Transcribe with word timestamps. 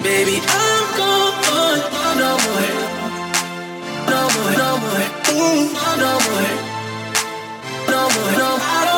Baby, 0.00 0.40
I'm 0.40 0.96
gone 0.96 2.18
no 2.22 2.38
more. 2.44 2.70
No 4.12 4.22
more, 4.34 4.52
no 4.62 4.70
more. 4.78 5.06
Ooh, 5.34 5.72
no 6.02 6.12
more. 6.26 6.52
No 7.90 8.00
more, 8.14 8.32
no 8.38 8.58
more. 8.58 8.91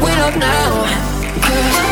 wait 0.00 0.18
up 0.18 0.36
now. 0.36 0.84
Cause 1.42 1.91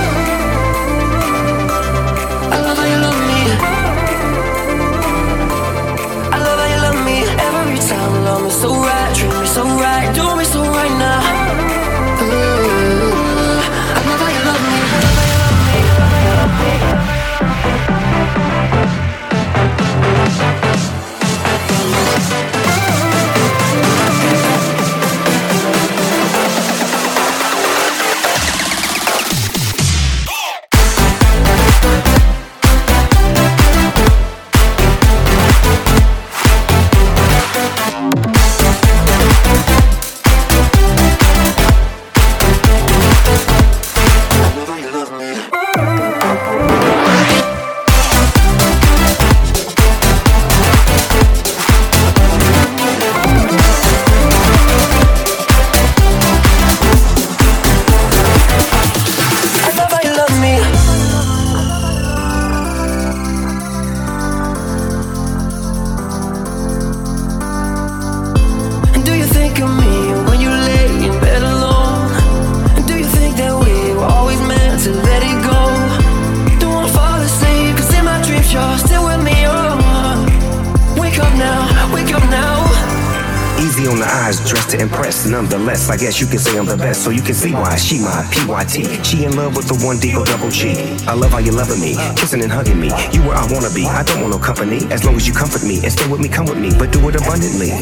I 85.91 85.97
guess 85.97 86.21
you 86.21 86.29
can 86.29 86.39
say 86.39 86.57
I'm 86.57 86.67
the 86.67 86.77
best, 86.77 87.03
so 87.03 87.11
you 87.11 87.21
can 87.21 87.35
see 87.35 87.53
why 87.53 87.75
she 87.75 87.99
my 87.99 88.23
PYT. 88.31 89.05
She 89.05 89.25
in 89.25 89.35
love 89.35 89.57
with 89.57 89.67
the 89.67 89.75
one 89.85 89.99
D 89.99 90.13
double 90.13 90.49
G. 90.49 90.71
I 91.11 91.15
love 91.15 91.33
how 91.33 91.39
you 91.39 91.51
loving 91.51 91.81
me, 91.81 91.99
kissing 92.15 92.41
and 92.43 92.53
hugging 92.53 92.79
me. 92.79 92.95
You 93.11 93.27
where 93.27 93.35
I 93.35 93.43
wanna 93.51 93.75
be. 93.75 93.87
I 93.87 94.05
don't 94.05 94.21
want 94.21 94.31
no 94.31 94.39
company, 94.39 94.87
as 94.95 95.05
long 95.05 95.17
as 95.17 95.27
you 95.27 95.35
comfort 95.35 95.65
me 95.67 95.83
and 95.83 95.91
stay 95.91 96.07
with 96.07 96.21
me, 96.21 96.29
come 96.29 96.47
with 96.47 96.59
me, 96.59 96.71
but 96.79 96.93
do 96.93 97.03
it 97.09 97.17
abundantly. 97.17 97.75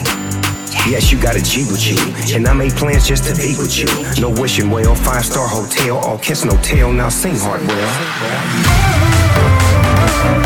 Yes, 0.89 1.13
you 1.13 1.21
got 1.21 1.37
a 1.37 1.43
G 1.43 1.69
with 1.69 1.85
you, 1.85 2.01
and 2.35 2.49
I 2.49 2.55
made 2.55 2.73
plans 2.73 3.07
just 3.07 3.25
to 3.29 3.37
be 3.37 3.53
with 3.61 3.77
you. 3.77 3.89
No 4.17 4.31
wishing 4.41 4.71
well, 4.71 4.95
five 4.95 5.27
star 5.27 5.47
hotel, 5.47 5.99
all 5.99 6.17
kiss 6.17 6.47
no 6.47 6.57
tail. 6.63 6.91
Now 6.91 7.11
sing 7.11 7.37
Hartwell. 7.37 7.77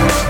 Get 0.03 0.22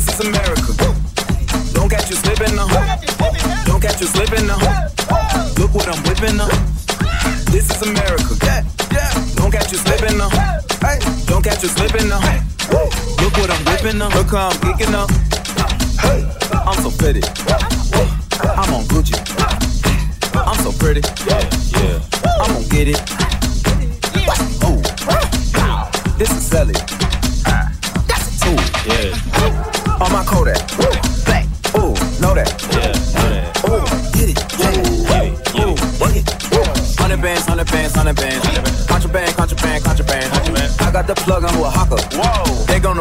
This 0.00 0.18
is 0.18 0.28
America. 0.28 0.72
Don't 1.74 1.90
catch 1.90 2.08
you 2.08 2.16
slipping 2.16 2.56
now. 2.56 2.66
Don't 3.66 3.82
catch 3.82 4.00
you 4.00 4.06
slipping 4.06 4.46
now. 4.46 4.56
Look 5.58 5.74
what 5.74 5.88
I'm 5.88 6.02
whipping 6.04 6.38
now. 6.38 6.48
This 7.52 7.68
is 7.68 7.82
America. 7.82 8.32
Don't 9.36 9.52
catch 9.52 9.70
you 9.72 9.76
slipping 9.76 10.16
now. 10.16 10.30
Don't 11.26 11.44
catch 11.44 11.62
you 11.62 11.68
slipping 11.68 12.08
now. 12.08 12.20
Look 13.20 13.36
what 13.36 13.50
I'm 13.50 13.62
whipping 13.66 13.98
now. 13.98 14.08
Look 14.16 14.30
how 14.30 14.48
I'm 14.48 14.58
kicking 14.64 14.94
up. 14.94 15.10
I'm 16.64 16.80
so 16.80 16.90
pretty. 16.96 17.20
I'm 18.56 18.72
on 18.72 18.84
Gucci. 18.88 19.20
I'm 20.34 20.56
so 20.64 20.72
pretty. 20.72 21.02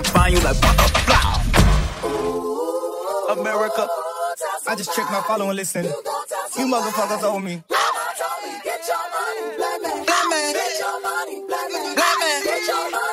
gonna 0.02 0.14
find 0.14 0.34
you 0.34 0.42
like 0.42 0.62
butterfly. 0.62 1.18
America, 3.32 3.88
I 4.68 4.76
just 4.76 4.94
checked 4.96 5.12
my 5.12 5.22
follow 5.22 5.48
and 5.48 5.56
listen. 5.56 5.84
You, 5.84 5.92
you 6.58 6.66
motherfuckers 6.66 7.24
owe 7.24 7.40
me. 7.40 7.64
Get 8.64 8.88
your 8.88 8.98
money, 9.14 9.58
black 9.58 9.82
man. 9.82 10.06
Black 10.06 10.26
man. 10.30 10.54
Get 10.54 10.80
your 10.80 11.02
money, 11.02 11.44
black 11.48 11.72
man. 11.72 11.96
Black 11.96 12.20
man. 12.20 12.44
Get 12.44 12.68
your 12.68 12.92
money. 12.92 13.09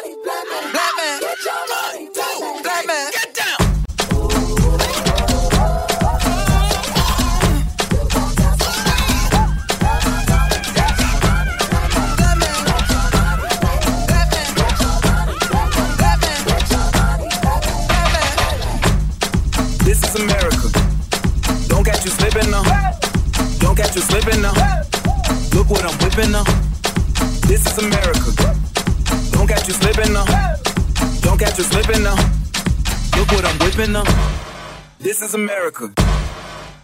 This 33.86 35.22
is 35.22 35.34
America. 35.34 35.92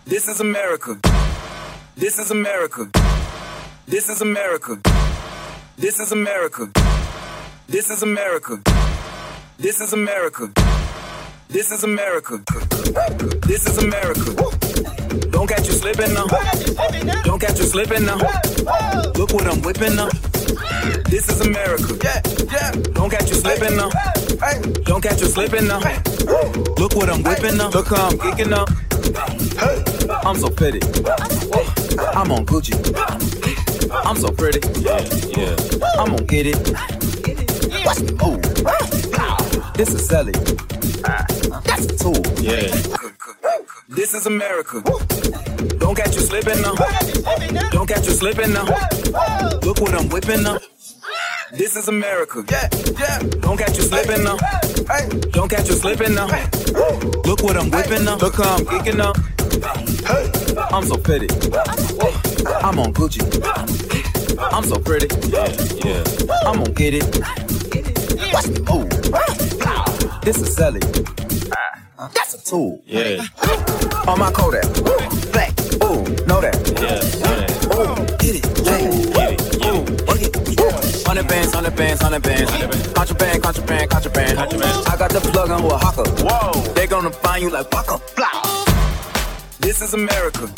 This 0.06 0.28
is 0.28 0.38
America. 0.38 1.00
This 1.96 2.20
is 2.20 2.30
America. 2.30 2.88
This 3.88 4.08
is 4.08 4.20
America. 4.20 4.78
This 5.76 5.98
is 5.98 6.12
America. 6.12 6.68
This 7.66 7.90
is 7.90 8.02
America. 8.04 8.62
This 9.58 9.80
is 9.80 9.92
America. 9.92 10.48
This 11.48 11.72
is 11.72 11.82
America. 11.82 12.38
This 13.48 13.66
is 13.66 13.78
America. 13.78 14.34
Don't 15.32 15.48
catch 15.48 15.66
you 15.66 15.72
slipping 15.72 16.14
now. 16.14 16.26
Don't 17.24 17.40
catch 17.40 17.58
you 17.58 17.64
slipping 17.64 18.04
now. 18.04 18.18
Look 19.16 19.32
what 19.32 19.48
I'm 19.48 19.60
whipping 19.62 19.96
now. 19.96 20.31
This 21.08 21.28
is 21.28 21.40
America. 21.40 22.22
Don't 22.92 23.10
catch 23.10 23.28
you 23.28 23.36
slipping 23.36 23.76
now. 23.76 23.90
Don't 24.84 25.02
catch 25.02 25.20
you 25.20 25.26
slipping 25.26 25.66
now. 25.66 25.78
Look 26.78 26.94
what 26.94 27.08
I'm 27.08 27.22
whipping 27.22 27.60
up. 27.60 27.74
Look 27.74 27.88
how 27.88 28.08
I'm 28.08 28.18
kicking 28.18 28.52
up. 28.52 28.68
I'm 30.24 30.36
so 30.36 30.50
pretty. 30.50 30.80
I'm 32.14 32.32
on 32.32 32.46
Gucci. 32.46 32.74
I'm 33.92 34.16
so 34.16 34.30
pretty. 34.30 34.60
Yeah, 34.80 35.00
yeah. 35.36 35.56
I'm 35.98 36.10
gonna 36.10 36.24
get 36.24 36.46
it. 36.46 36.56
Ooh. 38.22 38.40
This 39.74 39.94
is 39.94 40.06
Sally. 40.06 40.32
That's 41.64 41.86
a 41.86 41.96
tool. 41.96 42.22
Yeah. 42.40 43.11
This 43.94 44.14
is 44.14 44.26
America. 44.26 44.80
Don't 45.78 45.94
catch 45.94 46.14
you 46.14 46.22
slipping 46.22 46.62
now. 46.62 46.74
Don't 47.70 47.86
catch 47.86 48.06
you 48.06 48.12
slipping 48.12 48.52
now. 48.52 48.64
Look 49.62 49.80
what 49.80 49.92
I'm 49.94 50.08
whipping 50.08 50.46
up. 50.46 50.62
This 51.52 51.76
is 51.76 51.88
America. 51.88 52.42
Yeah, 52.50 52.68
yeah. 52.98 53.18
Don't 53.40 53.58
catch 53.58 53.76
you 53.76 53.82
slipping 53.82 54.24
now. 54.24 54.38
Hey, 54.88 55.08
don't 55.32 55.50
catch 55.50 55.68
you 55.68 55.74
slipping 55.74 56.14
now. 56.14 56.26
Look 57.26 57.42
what 57.42 57.58
I'm 57.58 57.70
whipping 57.70 58.08
up. 58.08 58.22
Look 58.22 58.36
how 58.36 58.56
I'm 58.56 58.64
kicking 58.64 58.98
up. 58.98 59.16
Hey, 60.06 60.30
I'm 60.70 60.86
so 60.86 60.96
pretty. 60.96 61.28
I'm 62.64 62.78
on 62.78 62.94
Gucci. 62.94 63.20
I'm 64.38 64.64
so 64.64 64.78
pretty. 64.78 65.08
Yeah, 65.28 65.48
yeah. 65.84 66.02
I'm 66.46 66.56
gonna 66.58 66.70
get 66.70 66.94
it. 66.94 67.04
Ooh. 68.70 68.88
This 70.22 70.40
is 70.40 70.54
Sally. 70.56 70.80
That's 72.14 72.34
a 72.34 72.44
tool. 72.44 72.82
Yeah. 72.86 73.24
On 74.08 74.18
my 74.18 74.32
Kodak. 74.32 74.64
Black. 75.32 75.50
Ooh, 75.84 76.02
know 76.26 76.40
that. 76.40 76.56
Yeah, 76.74 76.98
know 77.22 77.34
that. 77.38 77.50
Ooh, 77.70 77.94
get 78.18 78.36
it. 78.36 78.42
Get 78.64 78.80
it. 78.82 79.64
Ooh, 79.64 79.82
work 80.06 80.22
it. 80.22 81.06
Hundred 81.06 81.28
bands, 81.28 81.54
hundred 81.54 81.76
bands, 81.76 82.02
hundred 82.02 82.22
bands. 82.22 82.50
Contraband, 82.92 83.42
contraband, 83.42 83.90
contraband. 83.90 84.38
I 84.38 84.96
got 84.96 85.10
the 85.10 85.20
plug 85.20 85.50
on 85.50 85.64
Oaxaca. 85.64 86.10
Whoa. 86.24 86.74
They 86.74 86.86
gonna 86.86 87.10
find 87.10 87.42
you 87.42 87.50
like 87.50 87.70
Waka. 87.72 88.00
Blah. 88.16 88.42
This 89.60 89.80
is 89.80 89.94
America. 89.94 90.50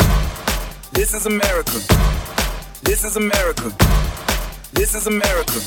This 0.92 1.12
is 1.12 1.26
America. 1.26 1.78
This 2.82 3.04
is 3.04 3.16
America. 3.16 3.72
This 4.72 4.94
is 4.94 5.06
America. 5.06 5.60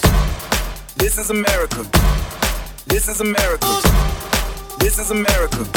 This 0.95 1.17
is 1.17 1.29
America. 1.29 1.85
This 2.87 3.07
is 3.07 3.21
America. 3.21 4.36
This 4.87 4.99
is 4.99 5.11
America. 5.11 5.67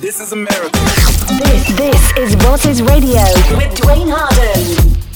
This 0.00 0.18
is 0.18 0.32
America. 0.32 0.76
This 1.38 1.68
this 1.76 2.16
is 2.16 2.34
Bosses 2.34 2.82
Radio 2.82 3.22
with 3.56 3.72
Dwayne 3.78 4.10
Harden. 4.10 5.07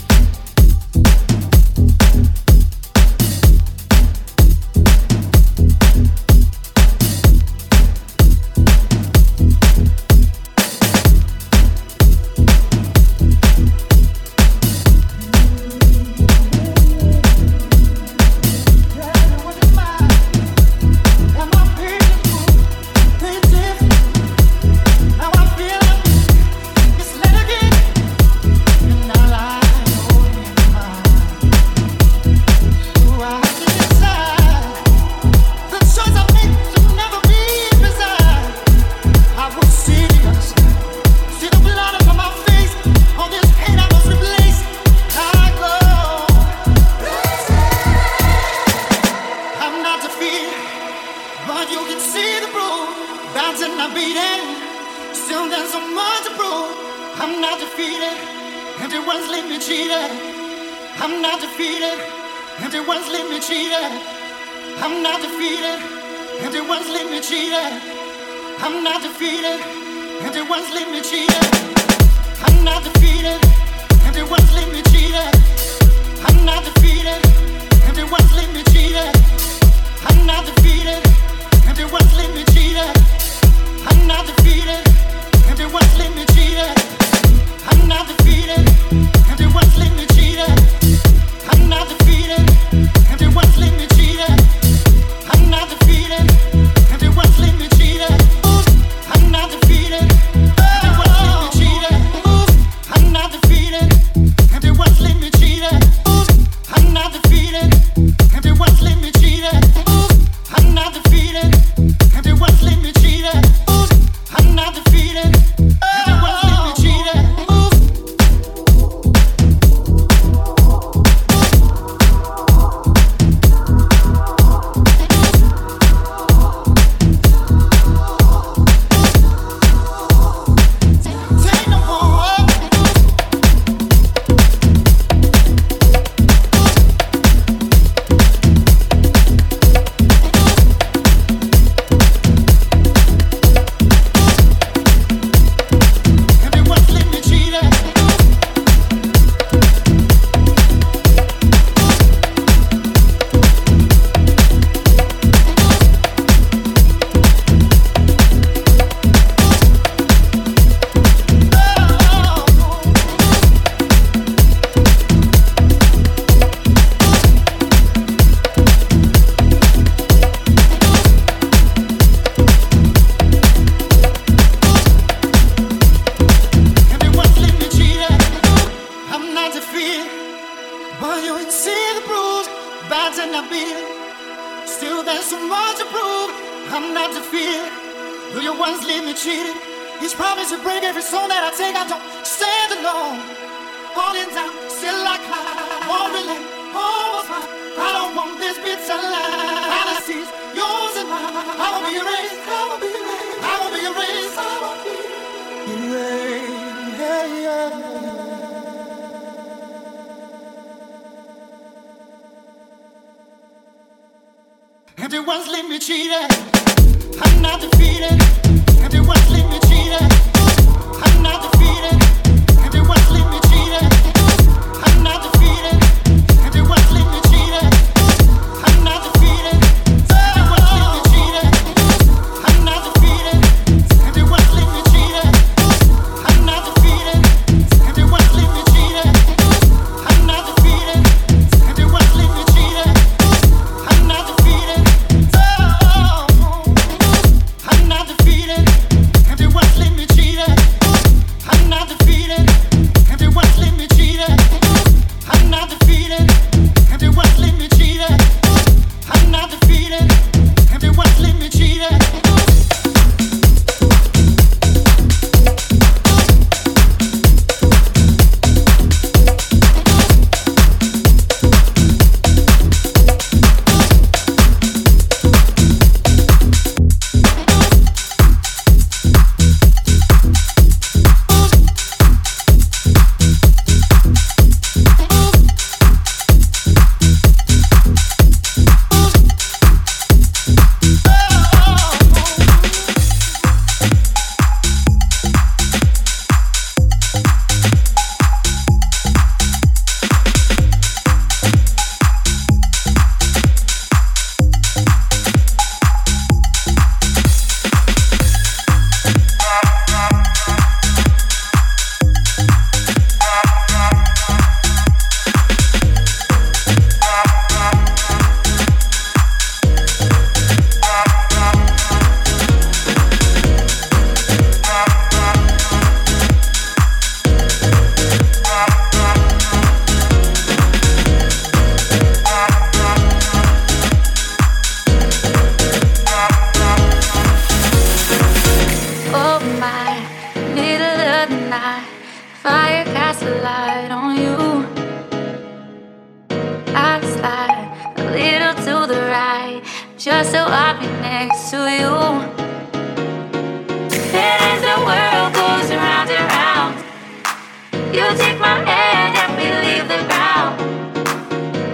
You 357.92 358.08
take 358.16 358.40
my 358.40 358.56
hand 358.64 359.12
and 359.20 359.36
we 359.36 359.44
leave 359.68 359.86
the 359.86 360.00
ground. 360.08 360.56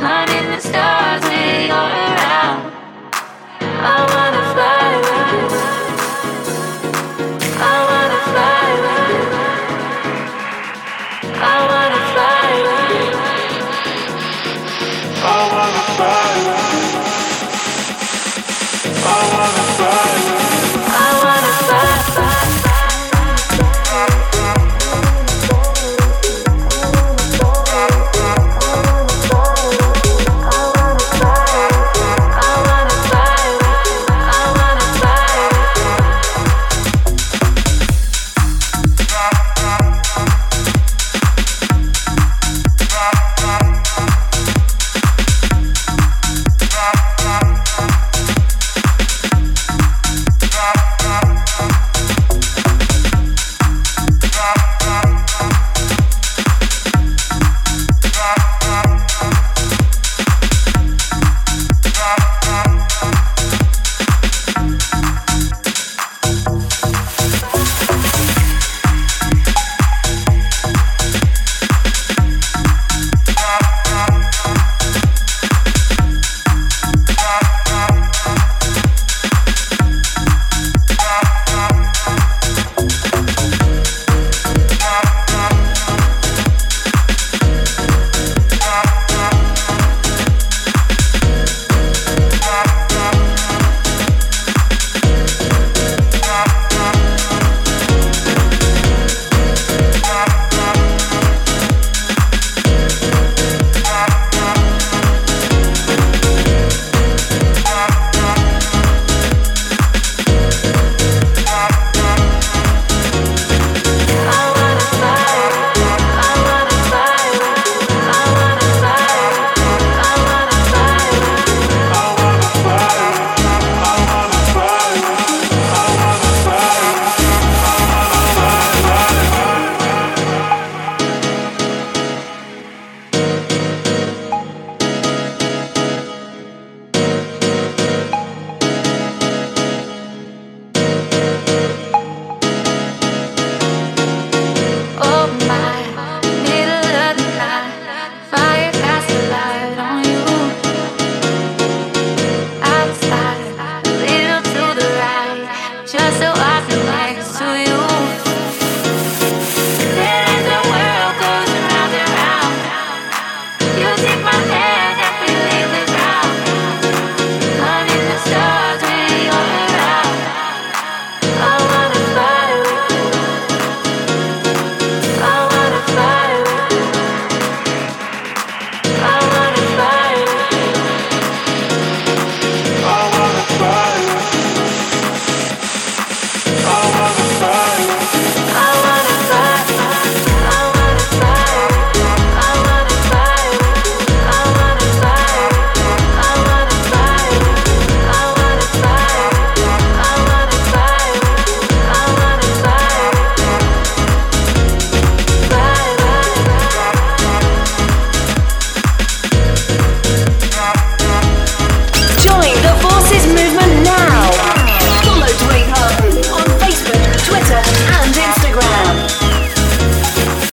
Hunting 0.03 0.51
the 0.51 0.59
stars 0.59 1.23
when 1.23 1.69
you're 1.69 1.77
around. 1.77 2.73
Oh, 3.87 4.08